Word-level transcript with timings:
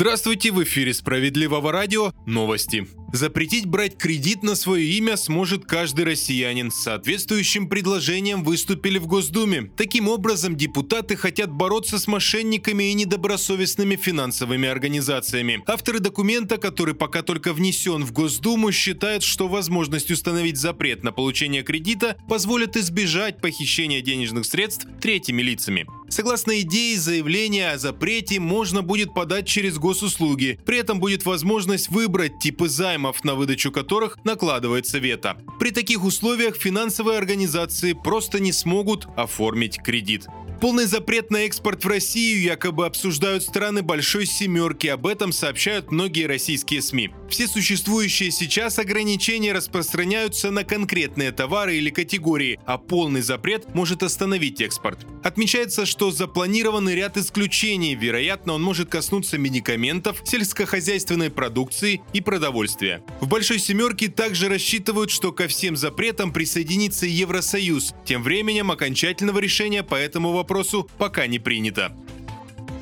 Здравствуйте, 0.00 0.50
в 0.50 0.62
эфире 0.62 0.94
Справедливого 0.94 1.72
радио 1.72 2.14
новости. 2.24 2.88
Запретить 3.12 3.66
брать 3.66 3.98
кредит 3.98 4.42
на 4.42 4.54
свое 4.54 4.86
имя 4.92 5.18
сможет 5.18 5.66
каждый 5.66 6.06
россиянин. 6.06 6.70
С 6.70 6.76
соответствующим 6.76 7.68
предложением 7.68 8.42
выступили 8.42 8.96
в 8.96 9.06
Госдуме. 9.06 9.70
Таким 9.76 10.08
образом, 10.08 10.56
депутаты 10.56 11.16
хотят 11.16 11.50
бороться 11.50 11.98
с 11.98 12.06
мошенниками 12.06 12.84
и 12.84 12.94
недобросовестными 12.94 13.96
финансовыми 13.96 14.70
организациями. 14.70 15.62
Авторы 15.66 15.98
документа, 15.98 16.56
который 16.56 16.94
пока 16.94 17.20
только 17.20 17.52
внесен 17.52 18.02
в 18.02 18.12
Госдуму, 18.12 18.72
считают, 18.72 19.22
что 19.22 19.48
возможность 19.48 20.10
установить 20.10 20.56
запрет 20.56 21.04
на 21.04 21.12
получение 21.12 21.62
кредита 21.62 22.16
позволит 22.26 22.74
избежать 22.78 23.42
похищения 23.42 24.00
денежных 24.00 24.46
средств 24.46 24.86
третьими 25.02 25.42
лицами. 25.42 25.86
Согласно 26.10 26.60
идее, 26.60 26.98
заявление 26.98 27.70
о 27.70 27.78
запрете 27.78 28.40
можно 28.40 28.82
будет 28.82 29.14
подать 29.14 29.46
через 29.46 29.78
госуслуги. 29.78 30.58
При 30.66 30.78
этом 30.78 30.98
будет 30.98 31.24
возможность 31.24 31.88
выбрать 31.88 32.40
типы 32.40 32.68
займов, 32.68 33.22
на 33.24 33.36
выдачу 33.36 33.70
которых 33.70 34.18
накладывается 34.24 34.98
вето. 34.98 35.36
При 35.60 35.70
таких 35.70 36.04
условиях 36.04 36.56
финансовые 36.56 37.16
организации 37.16 37.92
просто 37.92 38.40
не 38.40 38.52
смогут 38.52 39.06
оформить 39.16 39.78
кредит. 39.78 40.26
Полный 40.60 40.84
запрет 40.84 41.30
на 41.30 41.46
экспорт 41.46 41.82
в 41.82 41.88
Россию 41.88 42.42
якобы 42.42 42.84
обсуждают 42.84 43.42
страны 43.42 43.80
Большой 43.80 44.26
Семерки. 44.26 44.88
Об 44.88 45.06
этом 45.06 45.32
сообщают 45.32 45.90
многие 45.90 46.26
российские 46.26 46.82
СМИ. 46.82 47.12
Все 47.30 47.48
существующие 47.48 48.30
сейчас 48.30 48.78
ограничения 48.78 49.54
распространяются 49.54 50.50
на 50.50 50.64
конкретные 50.64 51.32
товары 51.32 51.76
или 51.76 51.88
категории, 51.88 52.60
а 52.66 52.76
полный 52.76 53.22
запрет 53.22 53.74
может 53.74 54.02
остановить 54.02 54.60
экспорт. 54.60 55.06
Отмечается, 55.24 55.86
что 55.86 56.10
запланированы 56.10 56.90
ряд 56.90 57.16
исключений. 57.16 57.94
Вероятно, 57.94 58.52
он 58.52 58.62
может 58.62 58.90
коснуться 58.90 59.38
медикаментов, 59.38 60.20
сельскохозяйственной 60.24 61.30
продукции 61.30 62.02
и 62.12 62.20
продовольствия. 62.20 63.02
В 63.22 63.28
Большой 63.28 63.60
Семерке 63.60 64.08
также 64.08 64.50
рассчитывают, 64.50 65.10
что 65.10 65.32
ко 65.32 65.48
всем 65.48 65.74
запретам 65.74 66.34
присоединится 66.34 67.06
Евросоюз. 67.06 67.94
Тем 68.04 68.22
временем 68.22 68.70
окончательного 68.70 69.38
решения 69.38 69.82
по 69.82 69.94
этому 69.94 70.32
вопросу 70.32 70.49
вопросу 70.50 70.88
пока 70.98 71.28
не 71.28 71.38
принято. 71.38 71.92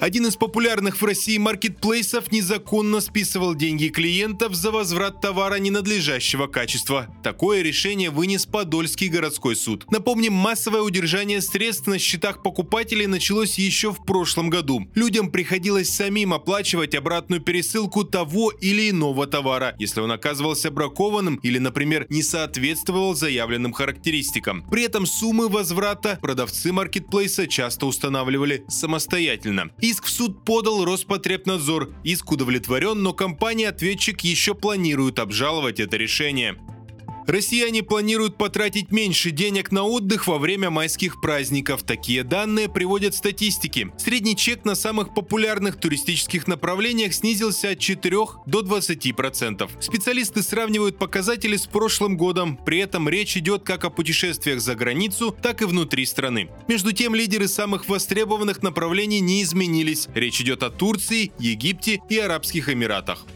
Один 0.01 0.27
из 0.27 0.37
популярных 0.37 1.03
в 1.03 1.05
России 1.05 1.39
маркетплейсов 1.39 2.31
незаконно 2.31 3.01
списывал 3.01 3.57
деньги 3.57 3.89
клиентов 3.89 4.55
за 4.55 4.71
возврат 4.71 5.21
товара 5.21 5.57
ненадлежащего 5.57 6.47
качества. 6.47 7.09
Такое 7.25 7.63
решение 7.63 8.11
вынес 8.11 8.47
Подольский 8.47 9.09
городской 9.09 9.57
суд. 9.57 9.91
Напомним, 9.91 10.35
массовое 10.35 10.83
удержание 10.83 11.41
средств 11.41 11.89
на 11.89 11.99
счетах 11.99 12.45
покупателей 12.45 13.07
началось 13.07 13.59
еще 13.59 13.93
в 13.93 14.05
прошлом 14.05 14.51
году. 14.51 14.89
Людям 14.95 15.33
приходилось 15.33 15.93
самим 15.93 16.33
оплачивать 16.33 16.95
обратную 16.95 17.43
пересылку 17.43 18.05
того 18.05 18.53
или 18.53 18.91
иного 18.91 19.27
товара, 19.27 19.75
если 19.81 20.01
он 20.01 20.13
оказывался 20.13 20.71
бракованным 20.71 21.37
или, 21.43 21.59
например, 21.59 22.07
не 22.09 22.23
соответствовал 22.23 23.15
заявленным 23.15 23.73
характеристикам. 23.73 24.65
При 24.71 24.85
этом 24.85 25.07
суммы 25.07 25.49
возврата 25.49 26.21
продавцы 26.23 26.73
маркетплейса 26.73 27.49
часто 27.49 27.87
устанавливали 27.87 28.65
самостоятельно. 28.69 29.71
Иск 29.89 30.05
в 30.05 30.11
суд 30.11 30.45
подал 30.45 30.85
Роспотребнадзор. 30.85 31.95
Иск 32.05 32.33
удовлетворен, 32.33 33.03
но 33.03 33.15
компания-ответчик 33.15 34.21
еще 34.21 34.55
планирует 34.55 35.19
обжаловать 35.19 35.81
это 35.81 35.97
решение. 35.97 36.59
Россияне 37.29 37.83
планируют 37.83 38.39
потратить 38.39 38.91
меньше 38.91 39.31
денег 39.33 39.71
на 39.71 39.83
отдых 39.83 40.27
во 40.27 40.39
время 40.39 40.71
майских 40.71 41.21
праздников. 41.21 41.83
Такие 41.83 42.25
данные 42.25 42.71
приводят 42.71 43.15
статистики. 43.15 43.93
Средний 43.99 44.35
чек 44.35 44.65
на 44.65 44.75
самых 44.75 45.13
популярных 45.13 45.77
туристических 45.77 46.47
направлениях 46.47 47.13
снизился 47.13 47.73
от 47.73 47.81
4 47.81 48.17
до 48.47 48.63
20%. 48.63 49.69
Специалисты 49.79 50.43
сравнивают 50.43 50.97
показатели 50.97 51.59
с 51.59 51.67
прошлым 51.67 52.17
годом. 52.17 52.57
При 52.57 52.79
этом 52.79 53.11
речь 53.11 53.37
идет 53.37 53.63
как 53.63 53.85
о 53.85 53.91
путешествиях 53.91 54.63
за 54.63 54.75
границу, 54.75 55.37
так 55.43 55.61
и 55.61 55.67
внутри 55.67 56.07
страны. 56.07 56.49
Между 56.67 56.93
тем, 56.93 57.15
лидеры 57.15 57.47
самых 57.47 57.91
востребованных 57.91 58.63
направлений 58.63 59.21
не 59.21 59.43
изменились. 59.43 60.09
Речь 60.15 60.41
идет 60.41 60.63
о 60.63 60.71
Турции, 60.71 61.33
Египте 61.39 62.01
и 62.09 62.17
Арабских 62.17 62.71
Эмиратах. 62.71 63.27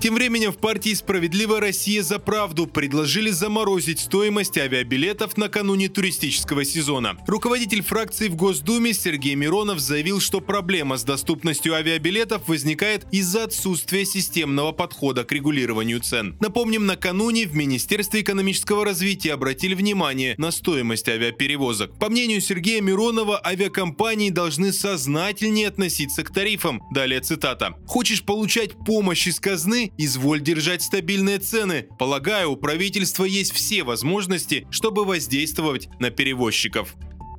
Тем 0.00 0.14
временем 0.14 0.52
в 0.52 0.58
партии 0.58 0.94
«Справедливая 0.94 1.60
Россия 1.60 2.04
за 2.04 2.20
правду» 2.20 2.68
предложили 2.68 3.30
заморозить 3.30 3.98
стоимость 3.98 4.56
авиабилетов 4.56 5.36
накануне 5.36 5.88
туристического 5.88 6.64
сезона. 6.64 7.16
Руководитель 7.26 7.82
фракции 7.82 8.28
в 8.28 8.36
Госдуме 8.36 8.92
Сергей 8.92 9.34
Миронов 9.34 9.80
заявил, 9.80 10.20
что 10.20 10.40
проблема 10.40 10.98
с 10.98 11.02
доступностью 11.02 11.74
авиабилетов 11.74 12.46
возникает 12.46 13.06
из-за 13.10 13.44
отсутствия 13.44 14.04
системного 14.04 14.70
подхода 14.70 15.24
к 15.24 15.32
регулированию 15.32 15.98
цен. 15.98 16.36
Напомним, 16.38 16.86
накануне 16.86 17.48
в 17.48 17.56
Министерстве 17.56 18.20
экономического 18.20 18.84
развития 18.84 19.32
обратили 19.32 19.74
внимание 19.74 20.36
на 20.38 20.52
стоимость 20.52 21.08
авиаперевозок. 21.08 21.98
По 21.98 22.08
мнению 22.08 22.40
Сергея 22.40 22.80
Миронова, 22.80 23.44
авиакомпании 23.44 24.30
должны 24.30 24.72
сознательнее 24.72 25.66
относиться 25.66 26.22
к 26.22 26.32
тарифам. 26.32 26.84
Далее 26.92 27.20
цитата. 27.20 27.74
«Хочешь 27.88 28.22
получать 28.22 28.74
помощь 28.86 29.26
из 29.26 29.40
казны? 29.40 29.87
Изволь 29.96 30.40
держать 30.40 30.82
стабильные 30.82 31.38
цены. 31.38 31.88
Полагаю, 31.98 32.52
у 32.52 32.56
правительства 32.56 33.24
есть 33.24 33.52
все 33.52 33.84
возможности, 33.84 34.66
чтобы 34.70 35.04
воздействовать 35.04 35.88
на 35.98 36.10
перевозчиков. 36.10 36.94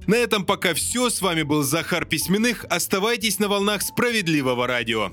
На 0.07 0.15
этом 0.15 0.43
пока 0.45 0.73
все. 0.73 1.09
С 1.09 1.21
вами 1.21 1.43
был 1.43 1.61
Захар 1.61 2.05
Письменных. 2.05 2.65
Оставайтесь 2.69 3.37
на 3.37 3.47
волнах 3.47 3.83
справедливого 3.83 4.65
радио. 4.65 5.11